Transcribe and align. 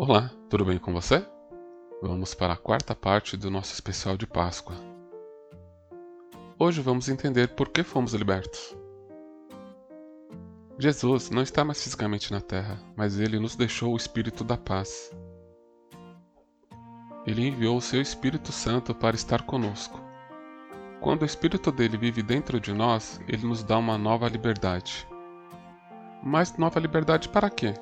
Olá, 0.00 0.30
tudo 0.48 0.64
bem 0.64 0.78
com 0.78 0.92
você? 0.92 1.26
Vamos 2.00 2.32
para 2.32 2.52
a 2.52 2.56
quarta 2.56 2.94
parte 2.94 3.36
do 3.36 3.50
nosso 3.50 3.74
especial 3.74 4.16
de 4.16 4.28
Páscoa. 4.28 4.76
Hoje 6.56 6.80
vamos 6.80 7.08
entender 7.08 7.48
por 7.48 7.68
que 7.68 7.82
fomos 7.82 8.14
libertos. 8.14 8.76
Jesus 10.78 11.30
não 11.30 11.42
está 11.42 11.64
mais 11.64 11.82
fisicamente 11.82 12.30
na 12.30 12.40
terra, 12.40 12.78
mas 12.96 13.18
ele 13.18 13.40
nos 13.40 13.56
deixou 13.56 13.92
o 13.92 13.96
Espírito 13.96 14.44
da 14.44 14.56
paz. 14.56 15.10
Ele 17.26 17.48
enviou 17.48 17.76
o 17.76 17.82
seu 17.82 18.00
Espírito 18.00 18.52
Santo 18.52 18.94
para 18.94 19.16
estar 19.16 19.42
conosco. 19.42 20.00
Quando 21.00 21.22
o 21.22 21.26
Espírito 21.26 21.72
dele 21.72 21.98
vive 21.98 22.22
dentro 22.22 22.60
de 22.60 22.72
nós, 22.72 23.20
ele 23.26 23.44
nos 23.44 23.64
dá 23.64 23.76
uma 23.76 23.98
nova 23.98 24.28
liberdade. 24.28 25.08
Mas 26.22 26.56
nova 26.56 26.78
liberdade 26.78 27.28
para 27.28 27.50
quê? 27.50 27.74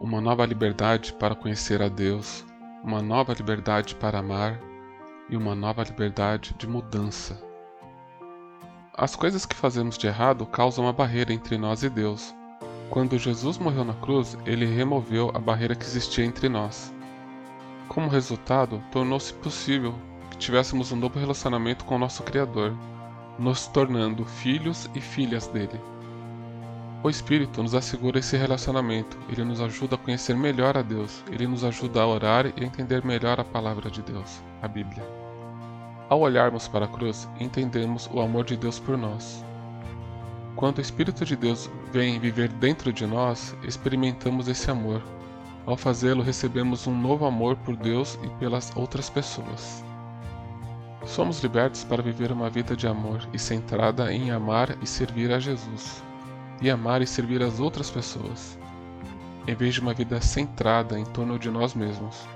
Uma 0.00 0.20
nova 0.20 0.46
liberdade 0.46 1.12
para 1.12 1.34
conhecer 1.34 1.82
a 1.82 1.88
Deus, 1.88 2.46
uma 2.84 3.02
nova 3.02 3.32
liberdade 3.32 3.96
para 3.96 4.20
amar 4.20 4.56
e 5.28 5.36
uma 5.36 5.56
nova 5.56 5.82
liberdade 5.82 6.54
de 6.56 6.68
mudança. 6.68 7.42
As 8.94 9.16
coisas 9.16 9.44
que 9.44 9.56
fazemos 9.56 9.98
de 9.98 10.06
errado 10.06 10.46
causam 10.46 10.84
uma 10.84 10.92
barreira 10.92 11.32
entre 11.32 11.58
nós 11.58 11.82
e 11.82 11.90
Deus. 11.90 12.32
Quando 12.88 13.18
Jesus 13.18 13.58
morreu 13.58 13.84
na 13.84 13.94
cruz, 13.94 14.38
ele 14.46 14.66
removeu 14.66 15.32
a 15.34 15.40
barreira 15.40 15.74
que 15.74 15.84
existia 15.84 16.24
entre 16.24 16.48
nós. 16.48 16.94
Como 17.88 18.08
resultado, 18.08 18.80
tornou-se 18.92 19.34
possível 19.34 19.96
que 20.30 20.38
tivéssemos 20.38 20.92
um 20.92 20.96
novo 20.96 21.18
relacionamento 21.18 21.84
com 21.84 21.96
o 21.96 21.98
nosso 21.98 22.22
Criador, 22.22 22.72
nos 23.36 23.66
tornando 23.66 24.24
filhos 24.24 24.88
e 24.94 25.00
filhas 25.00 25.48
dele. 25.48 25.80
O 27.00 27.08
Espírito 27.08 27.62
nos 27.62 27.76
assegura 27.76 28.18
esse 28.18 28.36
relacionamento, 28.36 29.16
ele 29.28 29.44
nos 29.44 29.60
ajuda 29.60 29.94
a 29.94 29.98
conhecer 29.98 30.34
melhor 30.34 30.76
a 30.76 30.82
Deus, 30.82 31.22
ele 31.30 31.46
nos 31.46 31.62
ajuda 31.62 32.02
a 32.02 32.06
orar 32.06 32.46
e 32.46 32.64
entender 32.64 33.04
melhor 33.04 33.38
a 33.38 33.44
palavra 33.44 33.88
de 33.88 34.02
Deus, 34.02 34.42
a 34.60 34.66
Bíblia. 34.66 35.04
Ao 36.08 36.18
olharmos 36.18 36.66
para 36.66 36.86
a 36.86 36.88
cruz, 36.88 37.28
entendemos 37.38 38.10
o 38.12 38.20
amor 38.20 38.44
de 38.44 38.56
Deus 38.56 38.80
por 38.80 38.98
nós. 38.98 39.44
Quando 40.56 40.78
o 40.78 40.80
Espírito 40.80 41.24
de 41.24 41.36
Deus 41.36 41.70
vem 41.92 42.18
viver 42.18 42.48
dentro 42.48 42.92
de 42.92 43.06
nós, 43.06 43.56
experimentamos 43.62 44.48
esse 44.48 44.68
amor. 44.68 45.00
Ao 45.66 45.76
fazê-lo, 45.76 46.20
recebemos 46.20 46.88
um 46.88 47.00
novo 47.00 47.26
amor 47.26 47.54
por 47.58 47.76
Deus 47.76 48.18
e 48.24 48.28
pelas 48.40 48.76
outras 48.76 49.08
pessoas. 49.08 49.84
Somos 51.06 51.40
libertos 51.44 51.84
para 51.84 52.02
viver 52.02 52.32
uma 52.32 52.50
vida 52.50 52.74
de 52.74 52.88
amor 52.88 53.20
e 53.32 53.38
centrada 53.38 54.12
em 54.12 54.32
amar 54.32 54.76
e 54.82 54.86
servir 54.86 55.30
a 55.30 55.38
Jesus 55.38 56.07
e 56.60 56.70
amar 56.70 57.02
e 57.02 57.06
servir 57.06 57.42
as 57.42 57.60
outras 57.60 57.90
pessoas, 57.90 58.58
em 59.46 59.54
vez 59.54 59.74
de 59.74 59.80
uma 59.80 59.94
vida 59.94 60.20
centrada 60.20 60.98
em 60.98 61.04
torno 61.04 61.38
de 61.38 61.50
nós 61.50 61.74
mesmos. 61.74 62.26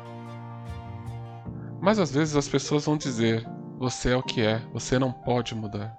Mas 1.81 1.99
às 1.99 2.13
vezes 2.13 2.37
as 2.37 2.49
pessoas 2.49 2.85
vão 2.85 2.97
dizer: 2.97 3.47
você 3.79 4.11
é 4.11 4.17
o 4.17 4.23
que 4.23 4.41
é, 4.41 4.63
você 4.73 4.99
não 4.99 5.11
pode 5.11 5.55
mudar. 5.55 5.97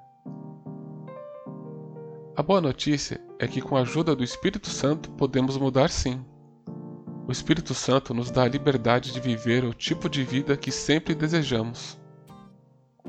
A 2.36 2.42
boa 2.42 2.62
notícia 2.62 3.22
é 3.38 3.48
que, 3.48 3.62
com 3.62 3.78
a 3.78 3.82
ajuda 3.82 4.16
do 4.16 4.24
Espírito 4.24 4.70
Santo, 4.70 5.12
podemos 5.12 5.58
mudar 5.58 5.90
sim. 5.90 6.26
O 7.28 7.32
Espírito 7.32 7.74
Santo 7.74 8.14
nos 8.14 8.32
dá 8.32 8.44
a 8.44 8.48
liberdade 8.48 9.12
de 9.14 9.20
viver 9.20 9.64
o 9.64 9.74
tipo 9.74 10.10
de 10.10 10.24
vida 10.24 10.58
que 10.58 10.72
sempre 10.72 11.14
desejamos. 11.14 12.00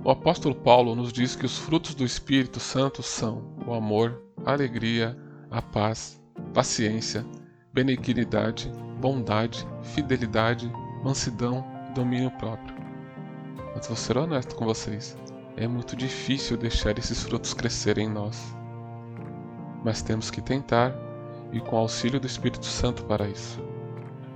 O 0.04 0.10
apóstolo 0.10 0.54
Paulo 0.54 0.94
nos 0.94 1.12
diz 1.12 1.34
que 1.34 1.46
os 1.46 1.56
frutos 1.56 1.94
do 1.94 2.04
Espírito 2.04 2.60
Santo 2.60 3.02
são 3.02 3.56
o 3.66 3.72
amor, 3.72 4.20
alegria, 4.45 5.17
a 5.50 5.62
paz, 5.62 6.21
paciência, 6.53 7.25
benignidade, 7.72 8.71
bondade, 9.00 9.66
fidelidade, 9.82 10.71
mansidão 11.03 11.65
e 11.91 11.94
domínio 11.94 12.31
próprio. 12.32 12.75
Mas 13.75 13.87
vou 13.87 13.97
ser 13.97 14.16
honesto 14.16 14.54
com 14.54 14.65
vocês, 14.65 15.16
é 15.56 15.66
muito 15.66 15.97
difícil 15.97 16.56
deixar 16.56 16.99
esses 16.99 17.22
frutos 17.22 17.54
crescerem 17.54 18.06
em 18.06 18.12
nós. 18.12 18.56
Mas 19.84 20.03
temos 20.03 20.31
que 20.31 20.41
tentar 20.41 20.94
e 21.53 21.60
com 21.60 21.77
o 21.77 21.81
auxílio 21.81 22.19
do 22.19 22.27
Espírito 22.27 22.66
Santo 22.66 23.04
para 23.04 23.28
isso. 23.28 23.60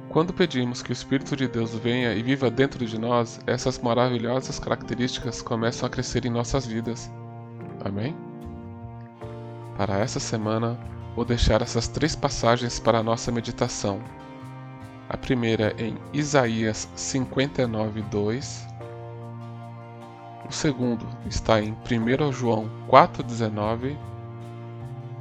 Quando 0.08 0.32
pedimos 0.32 0.82
que 0.82 0.90
o 0.90 0.92
Espírito 0.92 1.36
de 1.36 1.46
Deus 1.48 1.74
venha 1.74 2.14
e 2.14 2.22
viva 2.22 2.50
dentro 2.50 2.84
de 2.86 2.98
nós, 2.98 3.40
essas 3.46 3.78
maravilhosas 3.78 4.58
características 4.58 5.42
começam 5.42 5.86
a 5.86 5.90
crescer 5.90 6.24
em 6.24 6.30
nossas 6.30 6.66
vidas. 6.66 7.10
Amém? 7.84 8.27
Para 9.78 10.00
essa 10.00 10.18
semana, 10.18 10.76
vou 11.14 11.24
deixar 11.24 11.62
essas 11.62 11.86
três 11.86 12.16
passagens 12.16 12.80
para 12.80 12.98
a 12.98 13.02
nossa 13.02 13.30
meditação. 13.30 14.00
A 15.08 15.16
primeira 15.16 15.72
em 15.78 15.96
Isaías 16.12 16.88
59, 16.96 18.02
2. 18.02 18.66
O 20.48 20.52
segundo 20.52 21.06
está 21.26 21.60
em 21.60 21.70
1 21.70 22.32
João 22.32 22.68
4,19. 22.90 23.96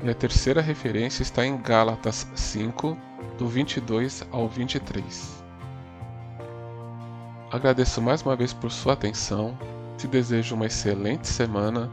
E 0.04 0.10
a 0.10 0.16
terceira 0.16 0.60
referência 0.60 1.22
está 1.22 1.46
em 1.46 1.62
Gálatas 1.62 2.28
5, 2.34 2.98
do 3.38 3.48
22 3.48 4.28
ao 4.32 4.48
23. 4.48 5.44
Agradeço 7.52 8.02
mais 8.02 8.24
uma 8.24 8.36
vez 8.36 8.54
por 8.54 8.72
sua 8.72 8.94
atenção, 8.94 9.56
te 9.98 10.08
desejo 10.08 10.56
uma 10.56 10.66
excelente 10.66 11.28
semana. 11.28 11.92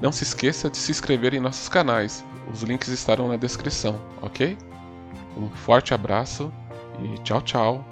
Não 0.00 0.12
se 0.12 0.22
esqueça 0.22 0.70
de 0.70 0.76
se 0.76 0.90
inscrever 0.92 1.34
em 1.34 1.40
nossos 1.40 1.68
canais, 1.68 2.24
os 2.52 2.62
links 2.62 2.88
estarão 2.88 3.28
na 3.28 3.36
descrição, 3.36 4.00
ok? 4.22 4.56
Um 5.36 5.48
forte 5.50 5.92
abraço 5.92 6.52
e 7.02 7.18
tchau, 7.22 7.42
tchau! 7.42 7.84